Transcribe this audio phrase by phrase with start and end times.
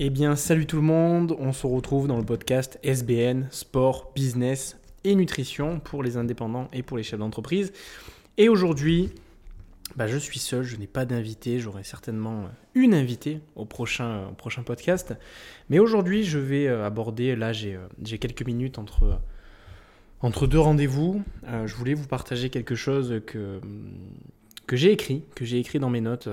[0.00, 4.76] Eh bien, salut tout le monde, on se retrouve dans le podcast SBN, Sport, Business
[5.04, 7.72] et Nutrition pour les indépendants et pour les chefs d'entreprise.
[8.36, 9.12] Et aujourd'hui,
[9.94, 14.32] bah, je suis seul, je n'ai pas d'invité, j'aurai certainement une invitée au prochain,
[14.66, 15.14] podcast.
[15.70, 19.20] Mais aujourd'hui, je vais euh, aborder, là j'ai euh, quelques minutes entre,
[20.48, 23.60] deux rendez-vous, euh, je voulais vous partager quelque chose que
[24.72, 26.28] j'ai écrit, que j'ai écrit dans mes notes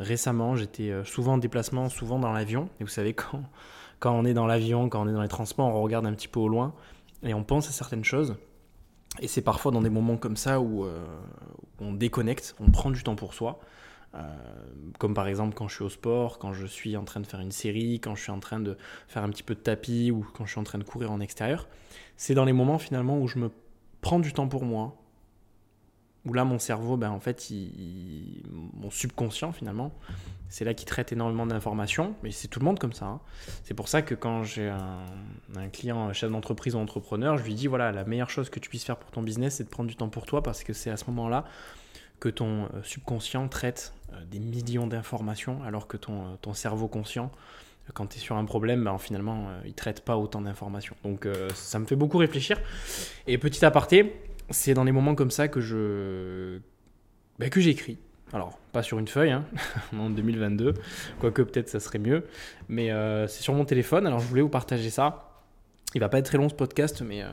[0.00, 0.56] récemment.
[0.56, 2.68] J'étais euh, souvent en déplacement, souvent dans l'avion.
[2.80, 3.42] Et vous savez, quand,
[3.98, 6.28] quand on est dans l'avion, quand on est dans les transports, on regarde un petit
[6.28, 6.74] peu au loin
[7.22, 8.36] et on pense à certaines choses.
[9.20, 11.04] Et c'est parfois dans des moments comme ça où, euh,
[11.80, 13.60] on déconnecte, on prend du temps pour soi.
[14.98, 17.40] comme par exemple quand je suis au sport, quand je suis en train de faire
[17.40, 18.76] une série, quand je suis en train de
[19.08, 21.20] faire un petit peu de tapis ou quand je suis en train de courir en
[21.20, 21.68] extérieur.
[22.16, 23.50] C'est dans les moments finalement où je me
[24.00, 24.96] prends du temps pour moi,
[26.28, 27.50] où là mon cerveau, ben, en fait,
[28.74, 29.92] mon subconscient finalement,
[30.48, 33.06] c'est là qui traite énormément d'informations, mais c'est tout le monde comme ça.
[33.06, 33.20] Hein.
[33.64, 37.66] C'est pour ça que quand j'ai un, client, chef d'entreprise ou entrepreneur, je lui dis
[37.66, 39.96] voilà, la meilleure chose que tu puisses faire pour ton business, c'est de prendre du
[39.96, 41.44] temps pour toi, parce que c'est à ce moment-là
[42.20, 47.30] que ton euh, subconscient traite euh, des millions d'informations, alors que ton, euh, cerveau conscient,
[47.94, 50.94] quand tu es sur un problème, ben, finalement, il traite pas autant d'informations.
[51.04, 52.60] Donc ça me fait beaucoup réfléchir.
[53.26, 54.14] Et petit aparté,
[54.50, 56.60] c'est dans les moments comme ça que je
[57.38, 57.98] bah, que j'écris.
[58.32, 59.44] Alors, pas sur une feuille, hein,
[59.96, 60.74] en 2022,
[61.18, 62.26] quoique peut-être ça serait mieux,
[62.68, 64.06] mais euh, c'est sur mon téléphone.
[64.06, 65.44] Alors, je voulais vous partager ça.
[65.94, 67.28] Il va pas être très long ce podcast, mais, euh,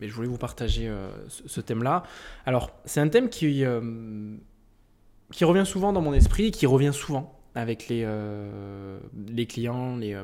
[0.00, 2.02] mais je voulais vous partager euh, ce, thème-là.
[2.44, 3.64] Alors, c'est un thème qui,
[5.32, 8.06] qui revient souvent dans mon esprit, qui revient souvent avec les,
[9.28, 10.20] les clients, les,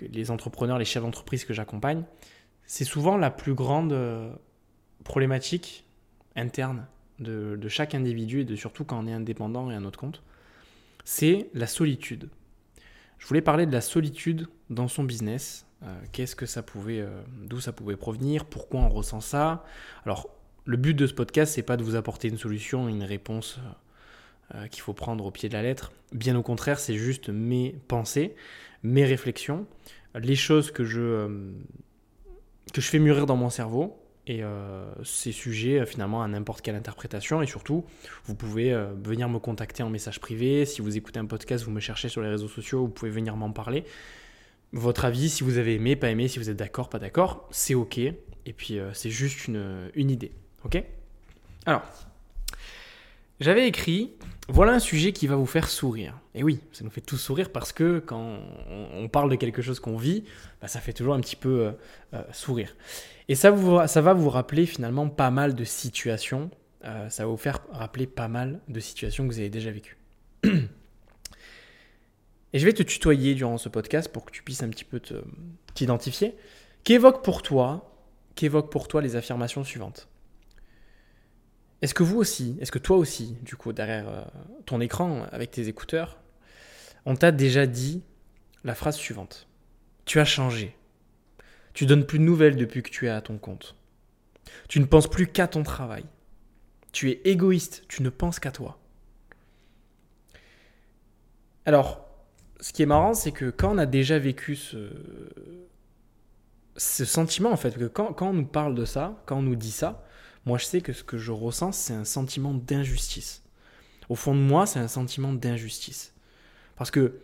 [0.00, 2.02] les entrepreneurs, les chefs d'entreprise que j'accompagne.
[2.66, 3.94] C'est souvent la plus grande
[5.04, 5.84] problématique
[6.36, 6.86] interne
[7.18, 10.22] de, chaque individu et de surtout quand on est indépendant et à notre compte,
[11.04, 12.28] c'est la solitude.
[13.18, 15.66] Je voulais parler de la solitude dans son business.
[15.82, 19.64] Euh, qu'est-ce que ça pouvait, euh, d'où ça pouvait provenir, pourquoi on ressent ça?
[20.04, 20.30] Alors,
[20.64, 23.60] le but de ce podcast, c'est pas de vous apporter une solution, une réponse
[24.54, 25.92] euh, qu'il faut prendre au pied de la lettre.
[26.12, 28.34] Bien au contraire, c'est juste mes pensées,
[28.82, 29.66] mes réflexions,
[30.14, 31.28] les choses que je
[32.72, 36.62] que je fais mûrir dans mon cerveau et euh, c'est sujet euh, finalement à n'importe
[36.62, 37.42] quelle interprétation.
[37.42, 37.84] Et surtout,
[38.26, 40.64] vous pouvez euh, venir me contacter en message privé.
[40.66, 43.34] Si vous écoutez un podcast, vous me cherchez sur les réseaux sociaux, vous pouvez venir
[43.34, 43.82] m'en parler.
[44.72, 47.74] Votre avis, si vous avez aimé, pas aimé, si vous êtes d'accord, pas d'accord, c'est
[47.74, 47.98] ok.
[47.98, 50.30] Et puis c'est juste une, une idée.
[50.64, 50.80] Ok?
[51.66, 51.82] Alors,
[53.40, 54.12] j'avais écrit
[54.48, 56.20] voilà un sujet qui va vous faire sourire.
[56.36, 58.38] Et oui, ça nous fait tous sourire parce que quand
[58.94, 60.24] on parle de quelque chose qu'on vit,
[60.60, 61.72] bah, ça fait toujours un petit peu
[62.32, 62.76] sourire.
[63.30, 66.50] Et ça, va vous rappeler finalement pas mal de situations.
[66.84, 69.98] Euh, ça va vous faire rappeler pas mal de situations que vous avez déjà vécues.
[72.52, 75.00] Et je vais te tutoyer durant ce podcast pour que tu puisses un petit peu
[75.74, 76.34] t'identifier.
[76.82, 77.94] Qu'évoque pour toi,
[78.34, 80.08] qu'évoque pour toi les affirmations suivantes?
[81.82, 84.24] Est-ce que vous aussi, est-ce que toi aussi, du coup, derrière euh,
[84.66, 86.18] ton écran avec tes écouteurs,
[87.06, 88.02] on t'a déjà dit
[88.64, 89.46] la phrase suivante
[90.04, 90.74] Tu as changé.
[91.80, 93.74] Tu donnes plus de nouvelles depuis que tu es à ton compte.
[94.68, 96.04] Tu ne penses plus qu'à ton travail.
[96.92, 98.78] Tu es égoïste, tu ne penses qu'à toi.
[101.64, 102.06] Alors,
[102.60, 104.90] ce qui est marrant, c'est que quand on a déjà vécu ce,
[106.76, 110.04] sentiment, en fait, que quand, on nous parle de ça, quand on nous dit ça,
[110.44, 113.42] moi je sais que ce que je ressens, c'est un sentiment d'injustice.
[114.10, 116.12] Au fond de moi, c'est un sentiment d'injustice.
[116.76, 117.20] Parce que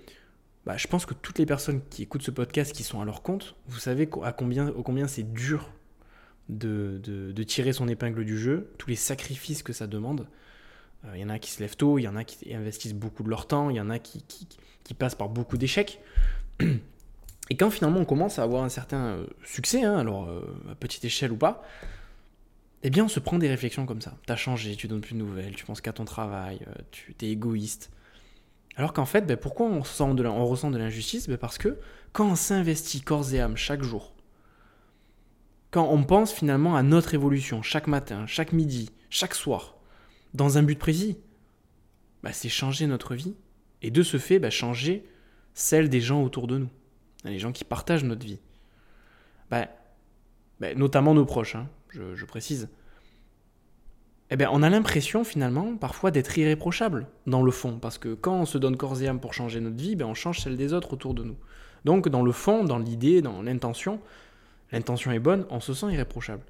[0.66, 3.22] bah, je pense que toutes les personnes qui écoutent ce podcast, qui sont à leur
[3.22, 5.70] compte, vous savez à combien, c'est dur
[6.48, 10.26] de, tirer son épingle du jeu, tous les sacrifices que ça demande.
[11.04, 12.94] Euh, il y en a qui se lèvent tôt, il y en a qui investissent
[12.94, 14.24] beaucoup de leur temps, il y en a qui,
[14.98, 16.00] passent par beaucoup d'échecs.
[17.48, 20.40] Et quand finalement on commence à avoir un certain euh, succès, hein, alors euh,
[20.72, 21.62] à petite échelle ou pas,
[22.82, 24.16] eh bien on se prend des réflexions comme ça.
[24.26, 26.58] T'as changé, tu donnes plus de nouvelles, tu penses qu'à ton travail,
[26.90, 27.92] tu es égoïste.
[28.76, 31.28] Alors qu'en fait, ben, pourquoi on, ressent de l'injustice?
[31.28, 31.78] Ben, Parce que
[32.12, 34.14] quand on s'investit corps et âme chaque jour,
[35.70, 39.76] quand on pense finalement à notre évolution chaque matin, chaque midi, chaque soir,
[40.34, 41.18] dans un but précis,
[42.22, 43.34] ben, c'est changer notre vie.
[43.82, 45.06] Et de ce fait, changer
[45.54, 46.70] celle des gens autour de nous,
[47.24, 48.40] les gens qui partagent notre vie.
[50.76, 52.68] notamment nos proches, hein, je précise
[54.30, 58.34] eh bien, on a l'impression finalement parfois d'être irréprochable dans le fond, parce que quand
[58.34, 60.72] on se donne corps et âme pour changer notre vie, ben, on change celle des
[60.72, 61.36] autres autour de nous.
[61.84, 64.00] Donc dans le fond, dans l'idée, dans l'intention,
[64.72, 66.42] l'intention est bonne, on se sent irréprochable.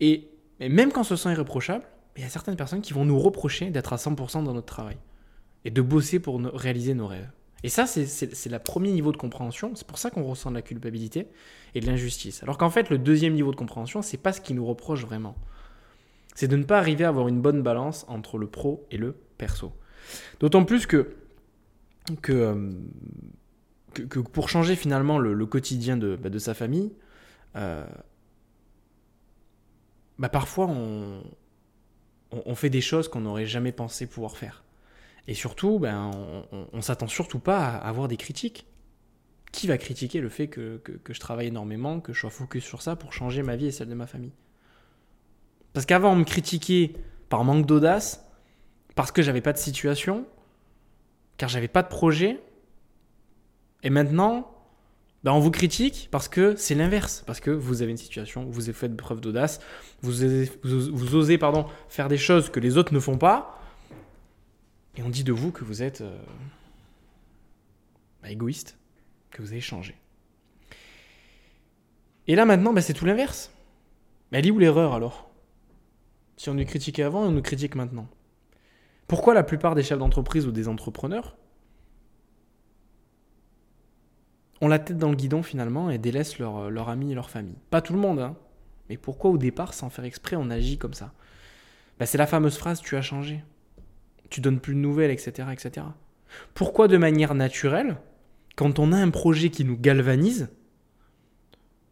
[0.00, 0.28] Et,
[0.60, 1.84] même quand on se sent irréprochable,
[2.16, 4.96] il y a certaines personnes qui vont nous reprocher d'être à 100% dans notre travail
[5.64, 7.30] et de bosser pour réaliser nos rêves.
[7.62, 9.72] Et ça, c'est le premier niveau de compréhension.
[9.74, 11.28] C'est pour ça qu'on ressent de la culpabilité
[11.74, 12.42] et de l'injustice.
[12.42, 15.36] Alors qu'en fait, le deuxième niveau de compréhension, c'est pas ce qui nous reproche vraiment.
[16.38, 19.16] C'est de ne pas arriver à avoir une bonne balance entre le pro et le
[19.38, 19.72] perso.
[20.38, 21.16] D'autant plus que,
[22.28, 22.72] euh,
[24.32, 26.92] pour changer finalement le, quotidien de, bah, de, sa famille,
[27.56, 27.84] euh,
[30.20, 31.24] bah parfois on,
[32.30, 34.62] on, fait des choses qu'on n'aurait jamais pensé pouvoir faire.
[35.26, 36.12] Et surtout, ben,
[36.52, 38.64] on, ne s'attend surtout pas à avoir des critiques.
[39.50, 42.80] Qui va critiquer le fait que, que, je travaille énormément, que je sois focus sur
[42.80, 44.34] ça pour changer ma vie et celle de ma famille?
[45.78, 46.92] Parce qu'avant, on me critiquait
[47.28, 48.26] par manque d'audace,
[48.96, 50.26] parce que j'avais pas de situation,
[51.36, 52.40] car j'avais pas de projet.
[53.84, 54.52] Et maintenant,
[55.22, 58.64] ben on vous critique parce que c'est l'inverse, parce que vous avez une situation, vous
[58.64, 59.60] avez fait preuve d'audace,
[60.02, 60.14] vous,
[60.64, 63.62] vous, osez pardon, faire des choses que les autres ne font pas,
[64.96, 66.18] et on dit de vous que vous êtes euh,
[68.20, 68.78] bah, égoïste,
[69.30, 69.94] que vous avez changé.
[72.26, 73.52] Et là maintenant, bah, c'est tout l'inverse.
[74.32, 75.27] Elle est où l'erreur alors?
[76.38, 78.08] Si on nous critiquait avant on nous critique maintenant.
[79.06, 81.36] Pourquoi la plupart des chefs d'entreprise ou des entrepreneurs
[84.62, 87.58] ont la tête dans le guidon finalement et délaissent leurs leur amis et leur famille?
[87.68, 88.36] Pas tout le monde, hein.
[88.88, 91.12] Mais pourquoi au départ, sans faire exprès, on agit comme ça?
[91.98, 93.44] Bah, C'est la fameuse phrase tu as changé
[94.30, 95.86] tu donnes plus de nouvelles, etc., etc.
[96.54, 97.96] Pourquoi de manière naturelle,
[98.56, 100.48] quand on a un projet qui nous galvanise,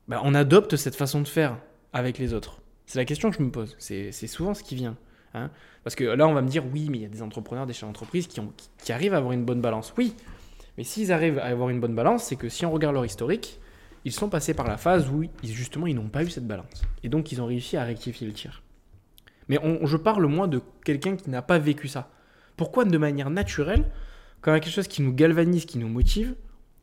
[0.09, 1.59] bah, on adopte cette façon de faire
[1.93, 2.61] avec les autres?
[2.87, 3.77] C'est la question que je me pose.
[3.79, 4.97] C'est souvent ce qui vient.
[5.35, 5.51] Hein.
[5.85, 7.73] Parce que là, on va me dire, oui, mais il y a des entrepreneurs, des
[7.73, 9.93] chefs d'entreprise qui, arrivent à avoir une bonne balance.
[9.99, 10.15] Oui,
[10.79, 13.61] mais s'ils arrivent à avoir une bonne balance, c'est que si on regarde leur historique,
[14.05, 16.83] ils sont passés par la phase où justement ils n'ont pas eu cette balance.
[17.03, 18.63] Et donc ils ont réussi à rectifier le tir.
[19.49, 22.11] Mais je parle moins de quelqu'un qui n'a pas vécu ça.
[22.57, 23.91] Pourquoi de manière naturelle,
[24.41, 26.35] quand il y a quelque chose qui nous galvanise, qui nous motive,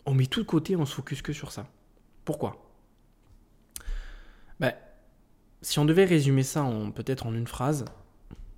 [0.05, 1.67] on met tout de côté, on se focus que sur ça?
[2.25, 2.59] Pourquoi
[4.59, 4.73] ben,
[5.63, 6.63] Si on devait résumer ça
[6.93, 7.85] peut-être en une phrase,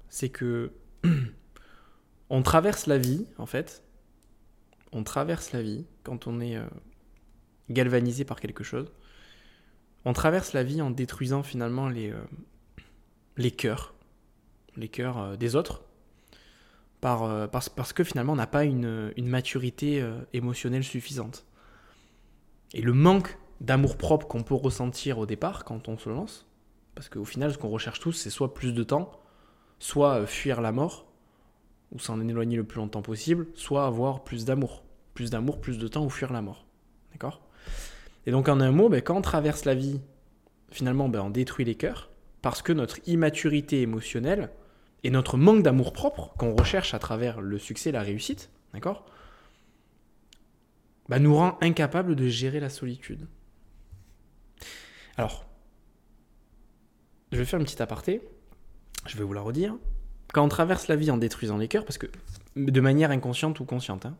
[0.09, 0.73] c'est que
[2.29, 3.81] on traverse la vie, en fait,
[4.91, 6.65] on traverse la vie quand on est euh,
[7.69, 8.91] galvanisé par quelque chose.
[10.03, 12.19] On traverse la vie en détruisant finalement les, euh,
[13.37, 13.93] les cœurs,
[14.75, 15.85] les cœurs euh, des autres,
[17.01, 21.45] parce, que finalement on n'a pas une, maturité euh, émotionnelle suffisante.
[22.73, 26.47] Et le manque d'amour propre qu'on peut ressentir au départ quand on se lance,
[26.95, 29.11] parce qu'au final ce qu'on recherche tous c'est soit plus de temps,
[29.79, 31.05] soit euh, fuir la mort,
[31.91, 34.83] ou s'en éloigner le plus longtemps possible, soit avoir plus d'amour.
[35.13, 36.65] Plus d'amour, plus de temps ou fuir la mort.
[37.11, 37.41] D'accord?
[38.25, 40.01] Et donc en un mot, ben, quand on traverse la vie,
[40.71, 42.09] finalement ben, on détruit les cœurs,
[42.41, 44.49] parce que notre immaturité émotionnelle,
[45.05, 49.05] et notre manque d'amour propre qu'on recherche à travers le succès, la réussite, d'accord?
[51.07, 53.27] Bah, nous rend incapables de gérer la solitude.
[55.15, 55.44] Alors,
[57.31, 58.21] je vais faire une petite aparté,
[59.05, 59.75] je vais vous la redire.
[60.33, 62.07] Quand on traverse la vie en détruisant les cœurs, parce que
[62.55, 64.15] de manière inconsciente ou consciente, hein,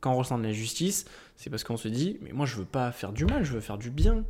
[0.00, 1.04] quand on ressent de l'injustice,
[1.36, 3.60] c'est parce qu'on se dit, mais moi je veux pas faire du mal, je veux
[3.60, 4.24] faire du bien.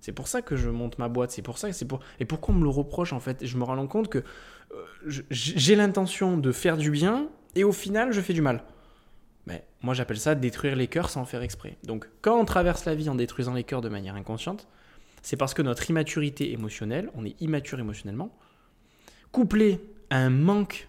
[0.00, 2.00] C'est pour ça que je monte ma boîte, c'est pour ça que c'est pour.
[2.18, 3.46] Et pourquoi on me le reproche en fait?
[3.46, 8.12] Je me rends compte que euh, j'ai l'intention de faire du bien et au final
[8.12, 8.64] je fais du mal.
[9.46, 11.76] Mais moi j'appelle ça détruire les cœurs sans faire exprès.
[11.84, 14.66] Donc quand on traverse la vie en détruisant les cœurs de manière inconsciente,
[15.22, 18.36] c'est parce que notre immaturité émotionnelle, on est immature émotionnellement,
[19.30, 20.88] couplé à un manque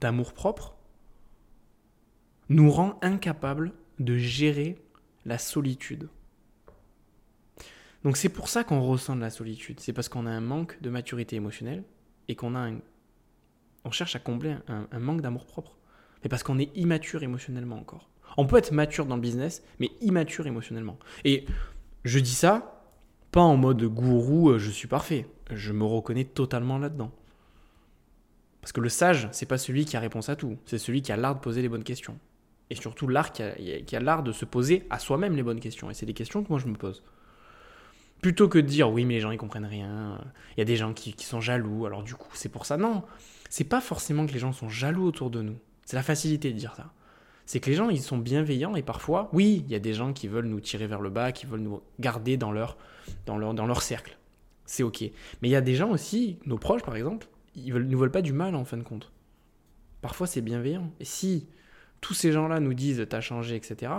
[0.00, 0.76] d'amour propre,
[2.48, 4.78] nous rend incapables de gérer
[5.24, 6.08] la solitude.
[8.04, 9.80] Donc c'est pour ça qu'on ressent de la solitude.
[9.80, 11.84] C'est parce qu'on a un manque de maturité émotionnelle
[12.28, 12.70] et qu'on a
[13.84, 15.76] on cherche à combler un, manque d'amour propre.
[16.22, 18.10] Mais parce qu'on est immature émotionnellement encore.
[18.36, 20.98] On peut être mature dans le business, mais immature émotionnellement.
[21.24, 21.46] Et
[22.04, 22.77] je dis ça
[23.30, 25.26] pas en mode gourou, euh, je suis parfait.
[25.50, 27.10] Je me reconnais totalement là-dedans.
[28.60, 31.12] Parce que le sage, c'est pas celui qui a réponse à tout, c'est celui qui
[31.12, 32.18] a l'art de poser les bonnes questions.
[32.70, 35.60] Et surtout l'art qui a, qui a l'art de se poser à soi-même les bonnes
[35.60, 35.90] questions.
[35.90, 37.02] Et c'est des questions que moi je me pose.
[38.20, 40.20] Plutôt que de dire oui, mais les gens ils comprennent rien,
[40.56, 42.76] il y a des gens qui, sont jaloux, alors du coup c'est pour ça.
[42.76, 43.04] Non,
[43.48, 45.56] c'est pas forcément que les gens sont jaloux autour de nous.
[45.84, 46.92] C'est la facilité de dire ça.
[47.48, 50.12] C'est que les gens ils sont bienveillants et parfois, oui, il y a des gens
[50.12, 52.76] qui veulent nous tirer vers le bas, qui veulent nous garder dans leur,
[53.24, 54.18] dans leur, dans leur cercle.
[54.66, 55.00] C'est ok.
[55.40, 57.26] Mais il y a des gens aussi, nos proches par exemple,
[57.56, 59.10] ils ne nous veulent pas du mal en fin de compte.
[60.02, 60.92] Parfois c'est bienveillant.
[61.00, 61.48] Et si
[62.02, 63.92] tous ces gens-là nous disent t'as changé, etc.,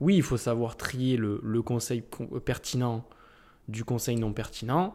[0.00, 2.02] oui, il faut savoir trier le, le conseil
[2.46, 3.06] pertinent
[3.68, 4.94] du conseil non pertinent.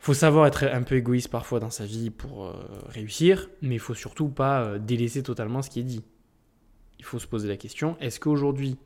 [0.00, 2.52] Faut savoir être un peu égoïste parfois dans sa vie pour euh,
[2.88, 6.04] réussir, mais il faut surtout pas euh, délaisser totalement ce qui est dit.
[6.98, 8.76] Il faut se poser la question, est-ce qu'aujourd'hui,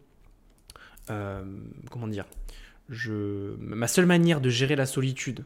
[1.11, 1.45] euh,
[1.91, 2.27] comment dire,
[2.89, 5.45] je, ma seule manière de gérer la solitude,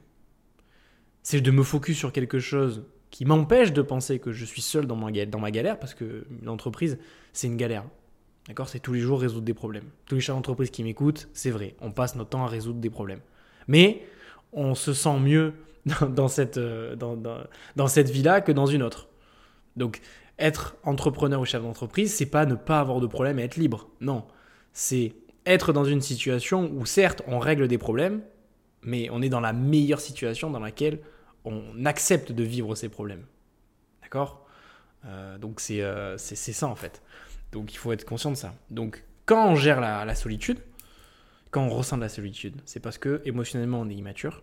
[1.23, 4.87] c'est de me focus sur quelque chose qui m'empêche de penser que je suis seul
[4.87, 6.99] dans ma, dans galère, parce que l'entreprise,
[7.33, 7.85] c'est une galère.
[8.49, 8.69] D'accord?
[8.69, 9.85] C'est tous les jours résoudre des problèmes.
[10.07, 12.90] Tous les chefs d'entreprise qui m'écoutent, c'est vrai, on passe notre temps à résoudre des
[12.90, 13.21] problèmes.
[13.69, 14.02] Mais
[14.52, 15.54] on se sent mieux
[16.09, 19.09] dans, cette, euh, dans, dans, cette vie-là que dans une autre.
[19.76, 20.00] Donc,
[20.39, 23.89] être entrepreneur ou chef d'entreprise, c'est pas ne pas avoir de problème et être libre.
[24.01, 24.25] Non,
[24.73, 25.15] c'est
[25.47, 28.23] être dans une situation où certes on règle des problèmes,
[28.83, 31.01] mais on est dans la meilleure situation dans laquelle
[31.45, 33.27] on accepte de vivre ces problèmes.
[34.03, 34.47] D'accord?
[35.05, 37.03] Euh, Donc euh, c'est ça en fait.
[37.51, 38.55] Donc il faut être conscient de ça.
[38.71, 40.59] Donc quand on gère la, la solitude,
[41.51, 44.43] quand on ressent de la solitude, c'est parce que émotionnellement on est immature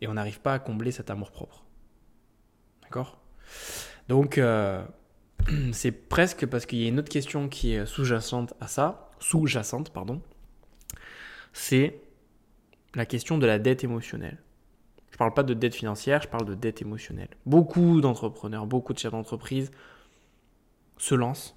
[0.00, 1.64] et on n'arrive pas à combler cet amour propre.
[2.82, 3.20] D'accord?
[4.08, 4.84] Donc euh,
[5.72, 9.90] c'est presque parce qu'il y a une autre question qui est sous-jacente à ça, sous-jacente,
[9.90, 10.20] pardon,
[11.52, 12.00] c'est
[12.94, 14.38] la question de la dette émotionnelle.
[15.10, 17.28] Je ne parle pas de dette financière, je parle de dette émotionnelle.
[17.46, 19.70] Beaucoup d'entrepreneurs, beaucoup de chefs d'entreprise
[20.98, 21.56] se lancent.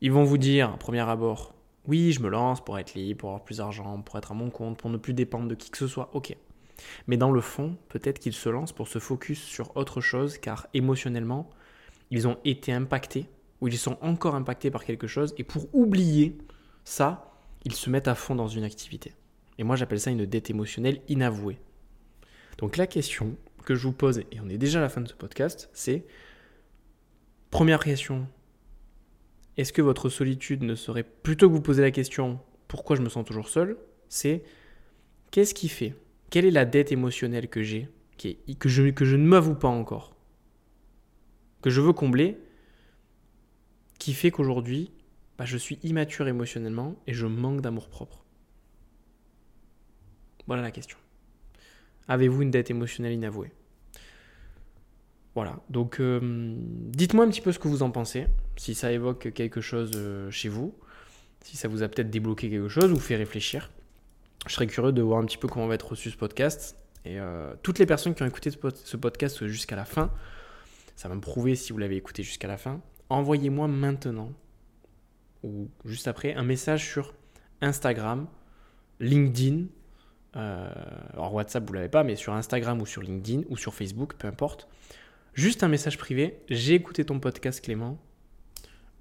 [0.00, 1.54] Ils vont vous dire, premier abord,
[1.86, 4.50] oui, je me lance pour être libre, pour avoir plus d'argent, pour être à mon
[4.50, 6.10] compte, pour ne plus dépendre de qui que ce soit.
[6.12, 6.36] Ok.
[7.06, 10.68] Mais dans le fond, peut-être qu'ils se lancent pour se focus sur autre chose, car
[10.72, 11.50] émotionnellement,
[12.10, 13.26] ils ont été impactés,
[13.60, 16.38] ou ils sont encore impactés par quelque chose, et pour oublier
[16.84, 17.32] ça,
[17.64, 19.14] ils se mettent à fond dans une activité.
[19.58, 21.58] Et moi, j'appelle ça une dette émotionnelle inavouée.
[22.58, 25.08] Donc la question que je vous pose, et on est déjà à la fin de
[25.08, 26.04] ce podcast, c'est,
[27.50, 28.26] première question,
[29.56, 33.08] est-ce que votre solitude ne serait, plutôt que vous poser la question, pourquoi je me
[33.08, 33.76] sens toujours seul,
[34.08, 34.42] c'est,
[35.30, 35.94] qu'est-ce qui fait
[36.30, 37.88] Quelle est la dette émotionnelle que j'ai,
[38.18, 40.14] que je, que je ne m'avoue pas encore?
[41.62, 42.38] Que je veux combler,
[43.98, 44.90] qui fait qu'aujourd'hui,
[45.38, 48.24] bah, je suis immature émotionnellement et je manque d'amour propre
[50.46, 50.98] Voilà la question.
[52.08, 53.52] Avez-vous une dette émotionnelle inavouée?
[55.34, 58.26] Voilà, donc euh, dites-moi un petit peu ce que vous en pensez,
[58.56, 60.74] si ça évoque quelque chose euh, chez vous,
[61.42, 63.70] si ça vous a peut-être débloqué quelque chose ou fait réfléchir.
[64.48, 66.76] Je serais curieux de voir un petit peu comment va être reçu ce podcast.
[67.04, 70.10] Et euh, toutes les personnes qui ont écouté ce podcast jusqu'à la fin,
[71.00, 72.82] ça va me prouver si vous l'avez écouté jusqu'à la fin.
[73.08, 74.34] Envoyez-moi maintenant
[75.42, 77.14] ou juste après un message sur
[77.62, 78.26] Instagram,
[79.00, 79.64] LinkedIn.
[80.36, 80.70] Euh,
[81.14, 84.28] alors WhatsApp, vous l'avez pas, mais sur Instagram ou sur LinkedIn ou sur Facebook, peu
[84.28, 84.68] importe.
[85.32, 86.42] Juste un message privé.
[86.50, 87.98] J'ai écouté ton podcast, Clément.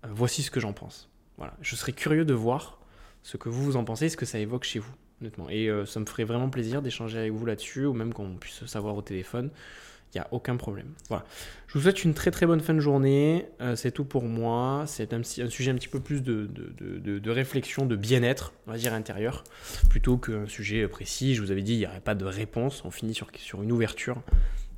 [0.06, 1.10] Euh, voici ce que j'en pense.
[1.36, 1.58] Voilà.
[1.60, 2.80] Je serais curieux de voir
[3.24, 5.50] ce que vous vous en pensez, ce que ça évoque chez vous, honnêtement.
[5.50, 8.66] Et euh, ça me ferait vraiment plaisir d'échanger avec vous là-dessus, ou même qu'on puisse
[8.68, 9.52] savoir au téléphone.
[10.14, 10.94] Il n'y a aucun problème.
[11.08, 11.24] Voilà.
[11.68, 13.46] Je vous souhaite une très très bonne fin de journée.
[13.62, 14.86] Euh, c'est tout pour moi.
[14.88, 18.78] C'est un, sujet un petit peu plus de, de, de, réflexion, de bien-être, on va
[18.78, 19.44] dire intérieur,
[19.88, 21.36] plutôt qu'un sujet précis.
[21.36, 22.84] Je vous avais dit, il n'y aurait pas de réponse.
[22.86, 24.24] On finit sur, sur une ouverture.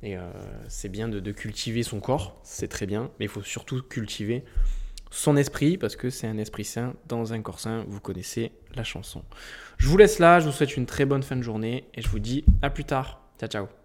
[0.02, 0.20] Et euh,
[0.68, 3.10] c'est bien de, cultiver son corps, c'est très bien.
[3.18, 4.44] Mais il faut surtout cultiver
[5.10, 7.84] son esprit, parce que c'est un esprit sain dans un corps sain.
[7.88, 9.22] Vous connaissez la chanson.
[9.78, 10.40] Je vous laisse là.
[10.40, 11.84] Je vous souhaite une très bonne fin de journée.
[11.94, 13.20] Et je vous dis à plus tard.
[13.38, 13.81] Ciao, ciao.